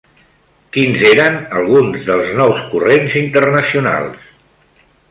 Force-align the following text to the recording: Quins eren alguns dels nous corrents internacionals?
Quins 0.77 1.03
eren 1.09 1.37
alguns 1.59 2.09
dels 2.09 2.33
nous 2.41 2.65
corrents 2.73 3.21
internacionals? 3.25 4.27